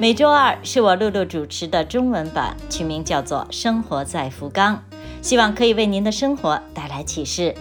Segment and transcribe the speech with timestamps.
[0.00, 4.82] 每周二是我露露主持的中文版，取名叫做《生活在福冈》，
[5.20, 7.54] 希望可以为您的生活带来启示。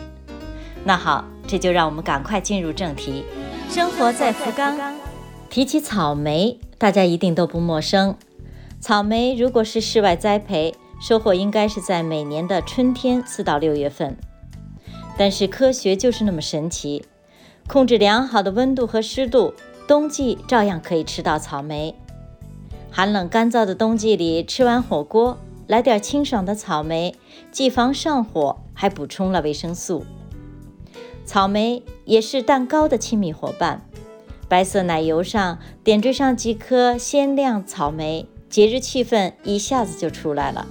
[0.85, 3.25] 那好，这就让我们赶快进入正题。
[3.69, 4.79] 生活在福冈，
[5.49, 8.15] 提起草莓，大家一定都不陌生。
[8.79, 14.15] 草莓如果是室外栽培，收获应该是在每年的春天四到六月份。
[15.17, 17.03] 但是科学就是那么神奇，
[17.67, 19.53] 控制良好的温度和湿度，
[19.85, 21.93] 冬季照样可以吃到草莓。
[22.91, 27.15] 寒冷干燥的冬季里，吃完火锅来点清爽的草莓，
[27.51, 30.03] 既防上火，还补充了维生素。
[31.25, 33.85] 草莓也是蛋糕的亲密伙伴，
[34.47, 40.67] 白色奶油上点缀上几颗鲜亮草莓，节日气氛一下子就出来了。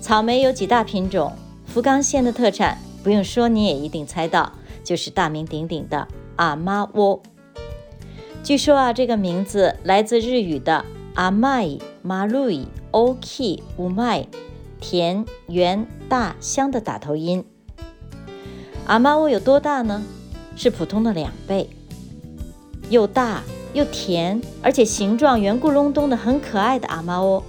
[0.00, 1.32] 草莓有几大品种，
[1.66, 4.52] 福冈县的特产，不用说你也一定猜到，
[4.84, 6.06] 就是大名鼎鼎的
[6.36, 7.20] 阿妈窝。
[8.44, 11.68] 据说啊，这个名字来自日语的阿麦
[12.00, 14.26] 马路伊 oki 乌麦，
[14.80, 17.44] 甜、圆、大、香的打头音。
[18.86, 20.02] 阿妈窝有多大呢？
[20.56, 21.68] 是普通的两倍，
[22.88, 23.42] 又大
[23.74, 27.42] 又甜，而且形状圆咕隆咚的，很可爱的阿妈窝，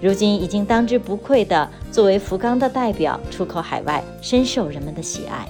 [0.00, 5.48] 如今已经当之无愧的作为福冈的代表出口海外，深受人们的喜爱。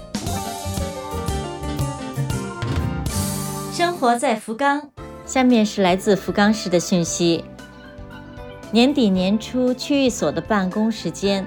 [3.72, 4.90] 生活在福冈，
[5.32, 7.42] 下面是来自福冈市的讯息。
[8.70, 11.46] 年底年初，区域所的办公时间，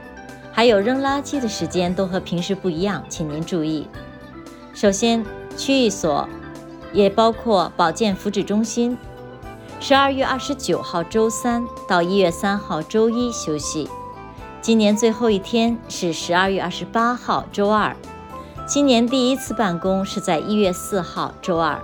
[0.51, 3.87] 还有扔垃圾的时间都和平时不一样，请您注意。
[4.73, 5.23] 首先，
[5.55, 6.27] 区域所
[6.93, 8.97] 也包括保健福祉中心，
[9.79, 13.87] 十二月二十九号周三到一月三号周一休息。
[14.61, 17.95] 今年最后一天是十二月二十八号周二。
[18.65, 21.79] 今年第一次办公是在一月四号周二。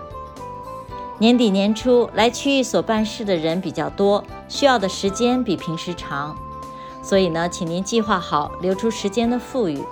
[1.21, 6.35] 年底年初来区域所办事的人比较多，需要的时间比平时长，
[7.03, 9.83] 所以呢，请您计划好留出时间的富裕。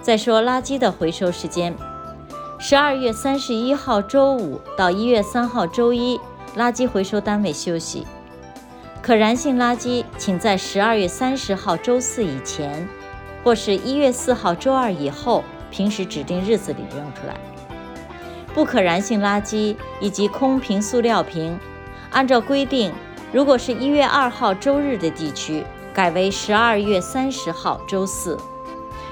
[0.00, 1.74] 再说垃圾的回收时间，
[2.60, 6.20] 十二月三十一号周五到一月三号周一，
[6.56, 8.06] 垃圾回收单位休息。
[9.02, 12.88] 可燃性垃圾请在十二月三十号周四以前，
[13.42, 15.42] 或是一月四号周二以后，
[15.72, 17.34] 平时指定日子里扔出来。
[18.58, 21.56] 不可燃性垃圾以及空瓶、塑料瓶，
[22.10, 22.92] 按照规定，
[23.30, 25.62] 如果是一月二号周日的地区，
[25.94, 28.36] 改为十二月三十号周四；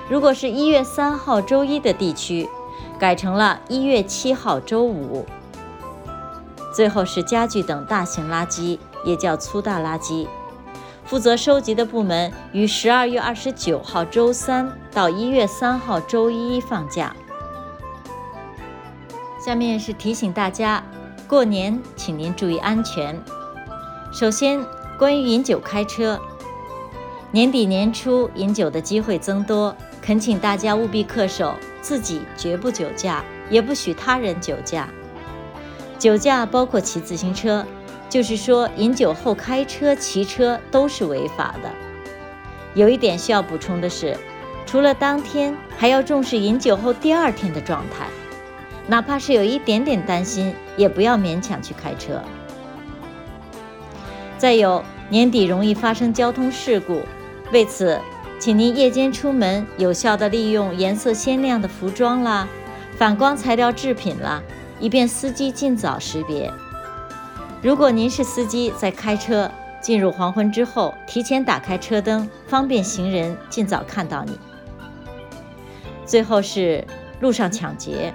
[0.09, 2.49] 如果是一月三号周一的地区，
[2.99, 5.25] 改成了一月七号周五。
[6.75, 10.27] 最后是家具等大型垃圾，也叫粗大垃圾，
[11.05, 17.15] 负责收集的部门于十二月二十九号周三到一月三号周一放假。
[19.47, 20.83] 下面是提醒大家，
[21.29, 23.17] 过年请您注意安全。
[24.13, 24.61] 首先，
[24.99, 26.21] 关于饮酒开车，
[27.31, 34.89] 年底年初饮酒的机会增多，恳请大家务必恪守，自己绝不酒驾，也不许他人酒驾。
[35.97, 37.65] 酒驾包括骑自行车，
[38.09, 41.71] 就是说饮酒后开车、骑车都是违法的。
[42.75, 44.19] 有一点需要补充的是，
[44.67, 48.09] 除了当天，还要重视饮酒后第二天的状态。
[48.89, 52.23] 哪怕是有一点点担心，也不要勉强去开车。
[54.39, 57.01] 再有，年底容易发生交通事故，
[57.53, 58.01] 为此，
[58.39, 62.47] 请您夜间出门有效地利用颜色鲜亮的服装啦、
[62.97, 64.43] 反光材料制品啦，
[64.79, 66.53] 以便司机尽早识别。
[67.63, 74.39] 如果您是司机在开车，进入黄昏之后，提前打开车灯，方便行人尽早看到你。
[76.05, 76.85] 最后是
[77.21, 78.13] 路上抢劫。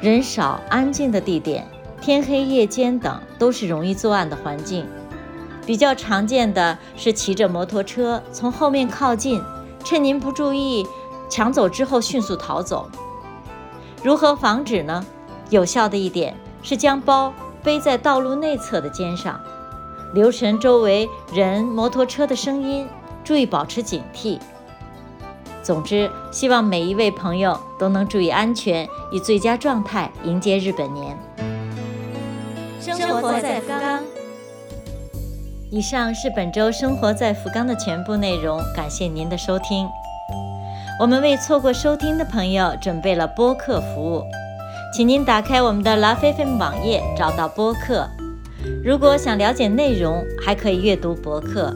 [0.00, 1.66] 人少安静的地点，
[2.00, 4.86] 天黑夜间等都是容易作案的环境。
[5.66, 9.42] 比较常见的是骑着摩托车从后面靠近，
[9.84, 10.86] 趁您不注意
[11.28, 12.88] 抢走之后迅速逃走。
[14.04, 15.04] 如何防止呢？
[15.50, 17.32] 有效的一点是将包
[17.64, 19.40] 背在道路内侧的肩上，
[20.14, 22.86] 留神周围人、摩托车的声音，
[23.24, 24.38] 注意保持警惕。
[25.68, 31.14] 总之，希望每一位朋友都能注意安全，以最佳状态迎接日本年。
[32.80, 34.02] 生活在福冈。
[35.70, 39.86] 以上是本周生活在福冈的全部内容，感谢您的收听。
[40.98, 44.22] 我们为错过收听的朋友准备了播客服务，
[44.94, 48.08] 请您打开我们的拉菲菲网页，找到播客。
[48.82, 51.74] 如果想了解内容，还可以阅读博客。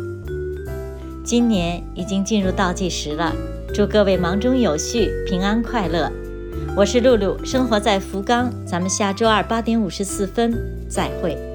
[1.23, 3.35] 今年已经进入倒计时了，
[3.75, 6.13] 祝各位忙中有序，平安快乐。
[6.77, 10.53] 我是露露，生活在福冈，咱们下周二八点五十四分
[10.91, 11.52] 再会。